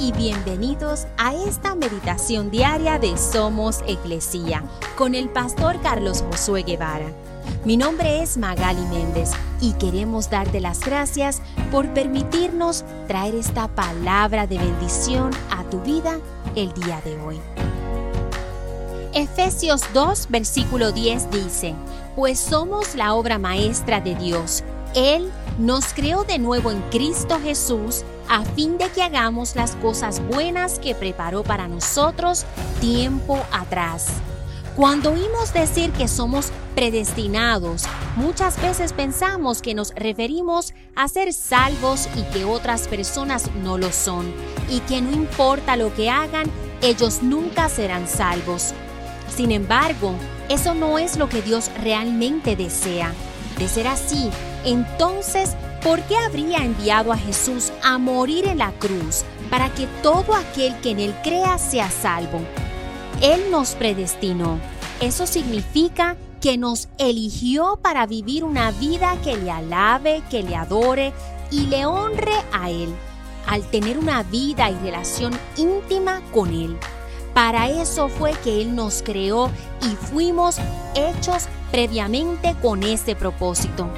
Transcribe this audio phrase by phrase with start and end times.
[0.00, 4.62] y bienvenidos a esta meditación diaria de Somos Iglesia
[4.96, 7.10] con el pastor Carlos Josué Guevara.
[7.64, 11.42] Mi nombre es Magali Méndez y queremos darte las gracias
[11.72, 16.18] por permitirnos traer esta palabra de bendición a tu vida
[16.54, 17.40] el día de hoy.
[19.14, 21.74] Efesios 2, versículo 10 dice,
[22.14, 24.62] Pues somos la obra maestra de Dios.
[24.94, 30.22] Él nos creó de nuevo en Cristo Jesús a fin de que hagamos las cosas
[30.28, 32.46] buenas que preparó para nosotros
[32.80, 34.06] tiempo atrás.
[34.76, 37.82] Cuando oímos decir que somos predestinados,
[38.14, 43.90] muchas veces pensamos que nos referimos a ser salvos y que otras personas no lo
[43.90, 44.32] son,
[44.70, 46.48] y que no importa lo que hagan,
[46.80, 48.72] ellos nunca serán salvos.
[49.34, 50.14] Sin embargo,
[50.48, 53.12] eso no es lo que Dios realmente desea.
[53.58, 54.30] De ser así,
[54.64, 60.34] entonces, ¿por qué habría enviado a Jesús a morir en la cruz para que todo
[60.34, 62.40] aquel que en él crea sea salvo?
[63.22, 64.58] Él nos predestinó.
[65.00, 71.12] Eso significa que nos eligió para vivir una vida que le alabe, que le adore
[71.50, 72.94] y le honre a Él,
[73.46, 76.76] al tener una vida y relación íntima con Él.
[77.34, 79.50] Para eso fue que Él nos creó
[79.82, 80.56] y fuimos
[80.94, 83.88] hechos previamente con ese propósito.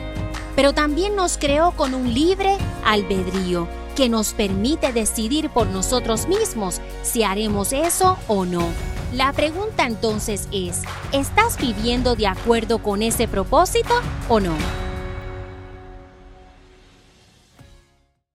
[0.60, 3.66] Pero también nos creó con un libre albedrío
[3.96, 8.68] que nos permite decidir por nosotros mismos si haremos eso o no.
[9.14, 13.94] La pregunta entonces es, ¿estás viviendo de acuerdo con ese propósito
[14.28, 14.52] o no?